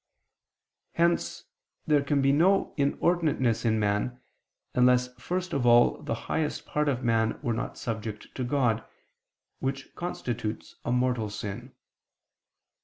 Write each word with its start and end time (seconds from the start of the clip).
Hence 0.93 1.43
there 1.85 2.01
can 2.01 2.23
be 2.23 2.31
no 2.31 2.73
inordinateness 2.75 3.63
in 3.65 3.77
man, 3.79 4.19
unless 4.73 5.13
first 5.21 5.53
of 5.53 5.67
all 5.67 6.01
the 6.01 6.15
highest 6.25 6.65
part 6.65 6.89
of 6.89 7.03
man 7.03 7.39
were 7.43 7.53
not 7.53 7.77
subject 7.77 8.33
to 8.33 8.43
God, 8.43 8.83
which 9.59 9.93
constitutes 9.93 10.73
a 10.83 10.91
mortal 10.91 11.29
sin. 11.29 11.73